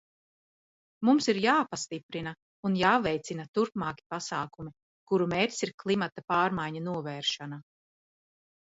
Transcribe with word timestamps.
Mums 1.09 1.27
ir 1.33 1.39
jāpastiprina 1.43 2.33
un 2.71 2.79
jāveicina 2.81 3.47
turpmāki 3.59 4.07
pasākumi, 4.15 4.75
kuru 5.13 5.31
mērķis 5.37 5.63
ir 5.71 5.77
klimata 5.85 6.29
pārmaiņu 6.35 6.87
novēršana. 6.91 7.67